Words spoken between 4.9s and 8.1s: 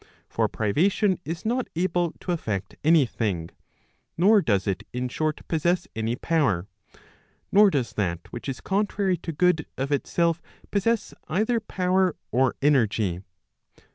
in short possess any power; nor does